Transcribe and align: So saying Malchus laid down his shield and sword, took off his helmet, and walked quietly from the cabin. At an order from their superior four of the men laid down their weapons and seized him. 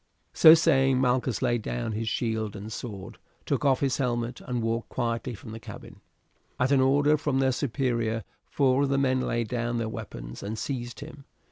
So 0.33 0.55
saying 0.55 0.99
Malchus 0.99 1.43
laid 1.43 1.61
down 1.61 1.91
his 1.91 2.09
shield 2.09 2.55
and 2.55 2.73
sword, 2.73 3.19
took 3.45 3.63
off 3.63 3.81
his 3.81 3.97
helmet, 3.97 4.41
and 4.41 4.63
walked 4.63 4.89
quietly 4.89 5.35
from 5.35 5.51
the 5.51 5.59
cabin. 5.59 6.01
At 6.59 6.71
an 6.71 6.81
order 6.81 7.17
from 7.17 7.37
their 7.37 7.51
superior 7.51 8.23
four 8.47 8.81
of 8.81 8.89
the 8.89 8.97
men 8.97 9.21
laid 9.21 9.47
down 9.47 9.77
their 9.77 9.87
weapons 9.89 10.41
and 10.41 10.57
seized 10.57 11.01
him. 11.01 11.25